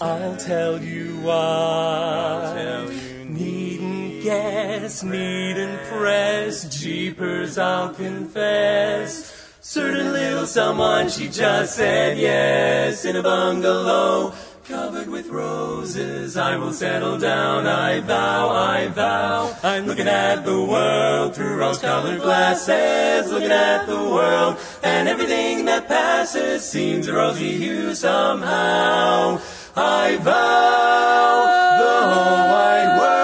I'll 0.00 0.36
tell 0.36 0.82
you 0.82 1.20
why. 1.20 2.88
Needn't 3.24 4.22
guess, 4.22 5.02
needn't 5.02 5.82
press. 5.84 6.64
Jeepers, 6.80 7.58
I'll 7.58 7.94
confess. 7.94 9.32
Certain 9.60 10.12
little 10.12 10.46
someone, 10.46 11.08
she 11.08 11.28
just 11.28 11.76
said 11.76 12.18
yes 12.18 13.04
in 13.04 13.16
a 13.16 13.22
bungalow 13.22 14.32
covered 14.68 15.08
with 15.08 15.28
roses. 15.28 16.36
I 16.36 16.56
will 16.56 16.72
settle 16.72 17.18
down, 17.18 17.66
I 17.66 18.00
vow, 18.00 18.48
I 18.48 18.88
vow. 18.88 19.56
I'm 19.62 19.86
looking 19.86 20.08
at 20.08 20.44
the 20.44 20.60
world 20.60 21.36
through 21.36 21.56
rose 21.56 21.78
colored 21.78 22.20
glasses, 22.20 23.30
looking 23.30 23.52
at 23.52 23.86
the 23.86 23.94
world, 23.94 24.58
and 24.82 25.08
everything 25.08 25.66
that 25.66 25.86
passes 25.86 26.68
seems 26.68 27.06
a 27.06 27.14
rosy 27.14 27.56
hue 27.56 27.94
somehow. 27.94 29.40
I 29.76 30.16
vow 30.16 31.44
the 31.78 32.14
whole 32.14 32.48
wide 32.50 32.98
world 32.98 33.15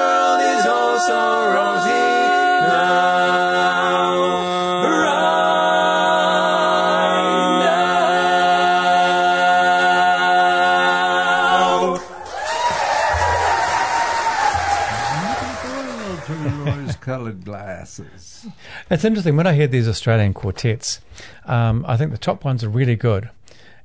It's 18.93 19.07
interesting 19.07 19.37
when 19.39 19.47
I 19.47 19.55
hear 19.55 19.67
these 19.67 19.89
Australian 19.89 20.35
quartets. 20.35 21.01
Um, 21.47 21.83
I 21.89 21.97
think 21.97 22.11
the 22.11 22.19
top 22.19 22.45
ones 22.45 22.63
are 22.63 22.69
really 22.69 22.95
good, 22.95 23.31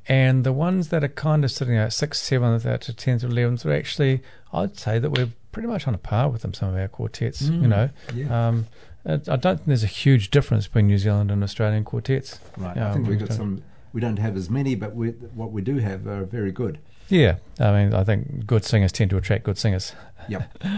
and 0.07 0.43
the 0.43 0.51
ones 0.51 0.89
that 0.89 1.01
are 1.01 1.07
kind 1.07 1.45
of 1.45 1.51
sitting 1.51 1.77
at 1.77 1.93
six, 1.93 2.19
seventh, 2.19 2.65
out 2.65 2.81
to 2.81 2.93
tenth, 2.93 3.23
eleventh 3.23 3.65
are 3.65 3.71
actually, 3.73 4.21
I'd 4.51 4.77
say 4.77 4.99
that 4.99 5.11
we're 5.11 5.29
pretty 5.53 5.69
much 5.69 5.87
on 5.87 5.95
a 5.95 5.97
par 5.97 6.29
with 6.29 6.41
them. 6.41 6.53
Some 6.53 6.69
of 6.69 6.75
our 6.75 6.89
quartets, 6.89 7.41
you 7.43 7.67
know. 7.67 7.89
yeah. 8.13 8.47
Um, 8.47 8.67
I 9.05 9.15
don't 9.15 9.41
think 9.55 9.65
there's 9.65 9.85
a 9.85 9.87
huge 9.87 10.29
difference 10.29 10.67
between 10.67 10.87
New 10.87 10.97
Zealand 10.97 11.31
and 11.31 11.41
Australian 11.41 11.85
quartets. 11.85 12.41
Right. 12.57 12.75
I 12.77 12.93
think 12.93 13.07
we've 13.07 13.17
got 13.17 13.31
some. 13.31 13.63
We 13.93 14.01
don't 14.01 14.19
have 14.19 14.35
as 14.35 14.49
many, 14.49 14.75
but 14.75 14.93
we, 14.93 15.11
what 15.11 15.53
we 15.53 15.61
do 15.61 15.77
have 15.77 16.05
are 16.05 16.25
very 16.25 16.51
good. 16.51 16.79
Yeah, 17.07 17.37
I 17.57 17.71
mean, 17.71 17.93
I 17.93 18.03
think 18.03 18.45
good 18.45 18.65
singers 18.65 18.91
tend 18.91 19.11
to 19.11 19.17
attract 19.17 19.45
good 19.45 19.57
singers. 19.57 19.93
Yep. 20.27 20.63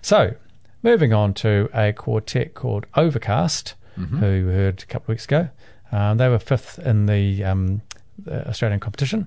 So, 0.00 0.34
moving 0.82 1.12
on 1.12 1.34
to 1.34 1.68
a 1.74 1.92
quartet 1.92 2.54
called 2.54 2.86
Overcast, 2.96 3.74
who 3.96 4.46
we 4.46 4.52
heard 4.52 4.82
a 4.82 4.86
couple 4.86 5.06
of 5.06 5.08
weeks 5.08 5.24
ago. 5.24 5.48
Um, 5.90 6.18
they 6.18 6.28
were 6.28 6.38
fifth 6.38 6.78
in 6.78 7.06
the, 7.06 7.42
um, 7.42 7.82
the 8.16 8.46
Australian 8.48 8.78
competition, 8.78 9.26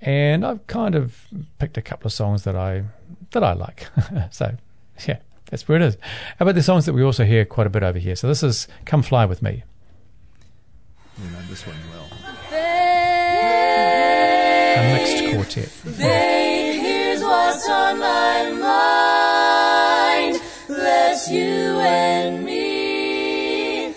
and 0.00 0.46
I've 0.46 0.66
kind 0.66 0.94
of 0.94 1.26
picked 1.58 1.76
a 1.76 1.82
couple 1.82 2.06
of 2.06 2.12
songs 2.12 2.44
that 2.44 2.56
I 2.56 2.84
that 3.32 3.44
I 3.44 3.52
like. 3.52 3.86
so, 4.30 4.56
yeah, 5.06 5.18
that's 5.50 5.68
where 5.68 5.76
it 5.76 5.82
is. 5.82 5.96
How 6.38 6.44
about 6.44 6.54
the 6.54 6.62
songs 6.62 6.86
that 6.86 6.94
we 6.94 7.02
also 7.02 7.24
hear 7.24 7.44
quite 7.44 7.66
a 7.66 7.70
bit 7.70 7.82
over 7.82 7.98
here? 7.98 8.16
So 8.16 8.28
this 8.28 8.42
is 8.42 8.66
"Come 8.86 9.02
Fly 9.02 9.26
with 9.26 9.42
Me." 9.42 9.64
You 11.22 11.30
know 11.30 11.42
this 11.50 11.66
one 11.66 11.76
well. 11.90 12.08
A 14.76 14.94
mixed 14.94 15.34
quartet. 15.34 15.98
Babe, 15.98 16.80
here's 16.80 17.20
what's 17.22 17.68
on 17.68 17.98
my 17.98 18.50
mind. 18.52 18.87
Let's 21.18 21.30
you 21.32 21.80
and 21.80 22.44
me. 22.44 23.92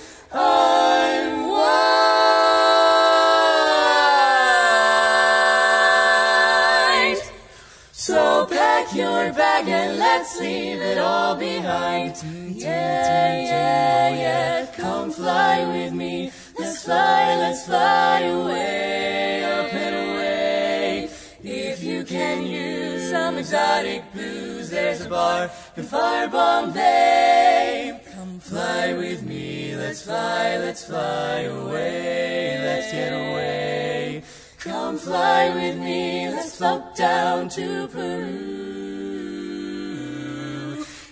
So 7.93 8.47
pack 8.47 8.95
your 8.95 9.31
bag 9.33 9.67
and 9.67 9.99
let's 9.99 10.39
leave 10.39 10.81
it 10.81 10.97
all 10.97 11.35
behind. 11.35 12.15
Yeah, 12.55 13.39
yeah, 13.39 14.09
yeah. 14.09 14.65
Come 14.75 15.11
fly 15.11 15.63
with 15.71 15.93
me. 15.93 16.31
Let's 16.57 16.83
fly, 16.83 17.35
let's 17.35 17.67
fly 17.67 18.21
away, 18.21 19.43
up 19.43 19.71
and 19.71 19.95
away. 20.09 21.09
If 21.43 21.83
you 21.83 22.03
can 22.03 22.47
use 22.47 22.70
some 23.11 23.37
exotic 23.37 24.01
booze, 24.13 24.69
there's 24.69 25.01
a 25.05 25.09
bar 25.09 25.51
in 25.75 25.83
far 25.83 26.29
Bombay. 26.29 27.99
Come 28.13 28.39
fly 28.39 28.93
with 28.93 29.21
me, 29.23 29.75
let's 29.75 30.03
fly, 30.03 30.55
let's 30.57 30.85
fly 30.85 31.41
away, 31.41 32.57
let's 32.63 32.89
get 32.93 33.11
away. 33.11 34.23
Come 34.59 34.97
fly 34.97 35.49
with 35.53 35.77
me, 35.77 36.29
let's 36.29 36.55
float 36.55 36.95
down 36.95 37.49
to 37.49 37.89
Peru. 37.89 38.21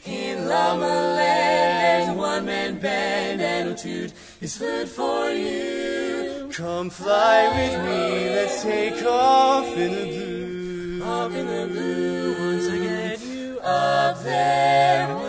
In 0.05 0.47
Lama 0.47 0.95
Land, 1.19 2.17
one-man 2.17 2.79
band 2.79 3.41
and 3.41 3.77
toot 3.77 4.13
is 4.39 4.55
food 4.55 4.87
for 4.87 5.31
you. 5.31 6.49
Come 6.53 6.89
fly 6.89 7.39
with 7.57 7.75
me, 7.83 8.29
let's 8.29 8.63
take 8.63 9.03
off 9.03 9.67
in 9.75 9.91
the 9.91 10.05
blue. 10.05 10.38
Up 11.19 11.33
in 11.33 11.47
the 11.47 11.67
blue, 11.67 12.31
once 12.39 12.69
I 12.69 12.77
get 12.77 13.19
you 13.19 13.59
up 13.59 14.23
there, 14.23 15.28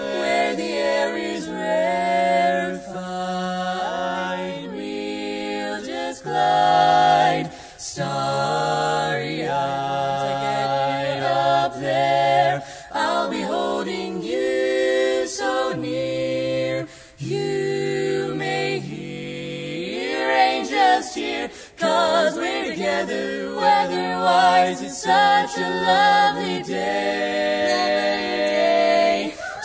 cheer, 21.02 21.50
cause 21.76 22.36
we're 22.36 22.70
together 22.70 23.54
weather-wise, 23.54 24.82
it's 24.82 25.02
such 25.02 25.58
a 25.58 25.68
lovely 25.86 26.62
day. 26.62 28.00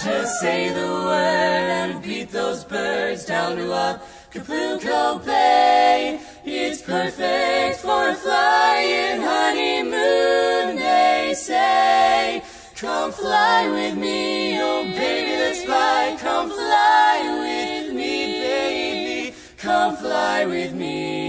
Just 0.04 0.40
say 0.40 0.70
the 0.70 0.88
word 1.08 1.92
and 1.92 2.02
beat 2.04 2.30
those 2.30 2.64
birds 2.64 3.26
down 3.26 3.58
to 3.58 3.72
a 3.72 4.02
Acapulco 4.36 5.20
Bay. 5.20 6.20
It's 6.44 6.82
perfect 6.82 7.80
for 7.80 8.10
a 8.10 8.16
flying 8.16 9.22
honeymoon, 9.22 10.76
they 10.76 11.34
say. 11.36 12.44
Come 12.76 13.14
fly 13.14 13.70
with 13.70 13.98
me, 13.98 14.60
oh 14.60 14.84
baby, 14.84 15.38
let's 15.38 15.64
fly. 15.64 16.18
Come 16.20 16.50
fly 16.50 17.22
with 17.40 17.94
me, 17.94 18.42
baby. 18.42 19.34
Come 19.58 19.96
fly 19.96 20.46
with 20.46 20.74
me. 20.74 21.25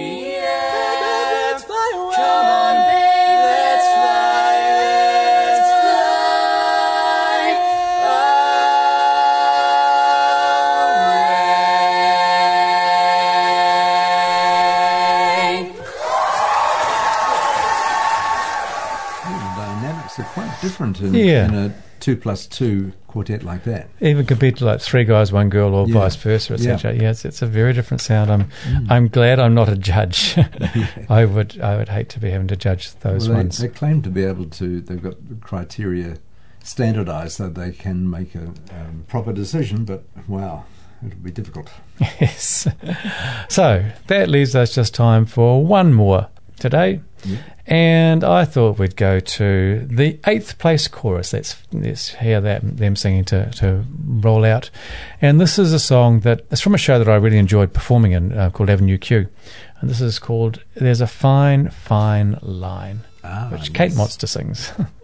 Yeah. 1.93 1.99
Let's 1.99 2.17
fly 2.17 2.96
are 19.85 20.25
quite 20.33 20.61
different 20.61 21.01
in, 21.01 21.15
Yeah. 21.15 21.47
in 21.49 21.55
a 21.55 21.75
two 22.01 22.17
plus 22.17 22.47
two 22.47 22.93
quartet 23.07 23.43
like 23.43 23.65
that. 23.65 23.89
even 24.01 24.27
compared 24.27 24.57
to 24.59 24.65
like 24.65 24.81
three 24.81 25.05
guys, 25.05 25.33
one 25.33 25.49
girl, 25.49 25.75
or 25.75 25.87
Yeah. 25.89 25.95
vice 25.95 26.17
versa, 26.17 26.55
etc. 26.55 26.93
Yeah. 26.95 27.03
Yeah, 27.03 27.11
it's, 27.11 27.25
it's 27.25 27.43
a 27.43 27.47
very 27.47 27.73
different 27.73 28.01
sound. 28.01 28.31
I'm 28.31 28.45
Mm. 28.69 28.87
I'm 28.91 29.09
glad 29.09 29.39
I'm 29.41 29.55
not 29.55 29.69
a 29.69 29.77
judge. 29.77 30.37
I 31.09 31.25
would 31.25 31.61
I 31.61 31.77
would 31.77 31.89
hate 31.89 32.09
to 32.11 32.21
be 32.21 32.31
having 32.31 32.49
to 32.49 32.57
judge 32.57 32.95
those 33.01 33.29
Well, 33.29 33.37
they, 33.39 33.43
ones. 33.45 33.59
they 33.59 33.69
claim 33.69 34.03
to 34.03 34.11
be 34.11 34.25
able 34.25 34.47
to. 34.47 34.81
They've 34.81 35.03
got 35.03 35.15
criteria 35.41 36.19
standardised 36.63 37.33
so 37.37 37.49
they 37.49 37.71
can 37.73 38.09
make 38.11 38.35
a 38.35 38.47
um, 38.75 39.05
proper 39.09 39.33
decision. 39.33 39.85
But 39.85 40.05
wow, 40.29 40.65
it'll 41.07 41.19
be 41.21 41.31
difficult. 41.31 41.71
yes. 42.21 42.69
So 43.49 43.85
that 44.09 44.29
leaves 44.29 44.55
us 44.55 44.75
just 44.75 44.95
time 44.95 45.25
for 45.27 45.65
one 45.65 45.95
more 45.95 46.29
today. 46.59 47.01
Yeah. 47.25 47.39
And 47.67 48.23
I 48.23 48.45
thought 48.45 48.79
we'd 48.79 48.97
go 48.97 49.19
to 49.19 49.87
the 49.91 50.19
eighth 50.27 50.59
place 50.59 50.87
chorus. 50.87 51.33
Let's, 51.33 51.57
let's 51.73 52.15
hear 52.15 52.41
that 52.41 52.77
them 52.77 52.95
singing 52.95 53.25
to, 53.27 53.51
to 53.53 53.85
roll 54.05 54.45
out. 54.45 54.71
And 55.21 55.41
this 55.41 55.59
is 55.59 55.73
a 55.73 55.79
song 55.81 56.21
that 56.21 56.45
it's 56.51 56.61
from 56.61 56.75
a 56.75 56.79
show 56.79 56.99
that 56.99 57.09
I 57.09 57.17
really 57.17 57.39
enjoyed 57.39 57.73
performing 57.73 58.13
in 58.13 58.33
uh, 58.37 58.51
called 58.51 58.71
Avenue 58.71 58.99
Q. 58.99 59.29
And 59.81 59.91
this 59.91 60.01
is 60.01 60.19
called 60.19 60.63
There's 60.75 61.01
a 61.01 61.07
Fine, 61.07 61.71
Fine 61.71 62.39
Line, 62.43 63.01
Ah, 63.25 63.49
which 63.51 63.73
Kate 63.73 63.91
yes. 63.91 63.97
Monster 63.97 64.27
sings. 64.27 64.73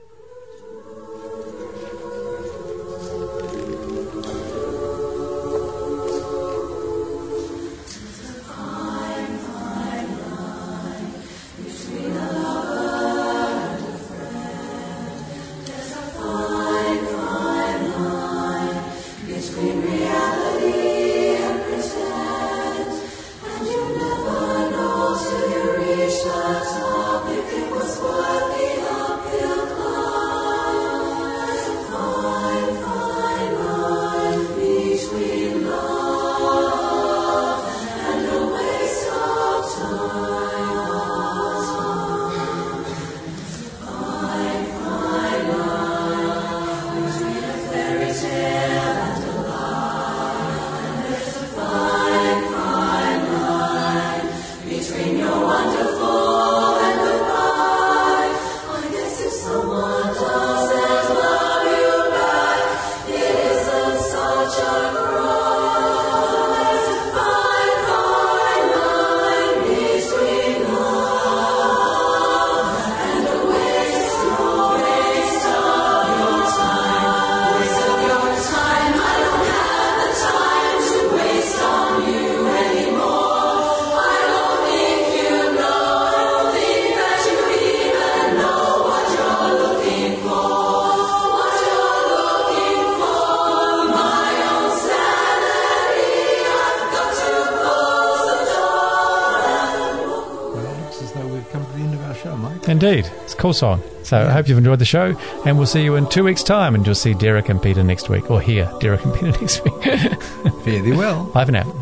cool 103.42 103.52
song. 103.52 103.82
So 104.04 104.18
I 104.18 104.30
hope 104.30 104.46
you've 104.46 104.56
enjoyed 104.56 104.78
the 104.78 104.84
show, 104.84 105.16
and 105.44 105.56
we'll 105.58 105.66
see 105.66 105.82
you 105.82 105.96
in 105.96 106.08
two 106.08 106.22
weeks' 106.22 106.44
time, 106.44 106.76
and 106.76 106.86
you'll 106.86 106.94
see 106.94 107.12
Derek 107.12 107.48
and 107.48 107.60
Peter 107.60 107.82
next 107.82 108.08
week, 108.08 108.30
or 108.30 108.40
hear 108.40 108.70
Derek 108.80 109.04
and 109.04 109.12
Peter 109.14 109.32
next 109.40 109.64
week. 109.64 109.82
Fare 109.82 110.80
thee 110.80 110.92
well. 110.92 111.24
Bye 111.24 111.44
for 111.44 111.50
now. 111.50 111.81